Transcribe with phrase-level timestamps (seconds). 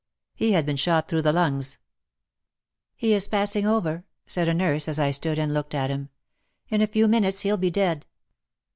[0.33, 1.77] He had been shot through the lungs.
[2.35, 2.65] '*
[2.95, 6.09] He is passing over," said a nurse as I stood and looked at him.
[6.39, 8.07] '* In a few minutes he'll be dead."